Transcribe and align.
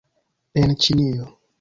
En 0.63 0.73
Ĉinio 0.87 1.31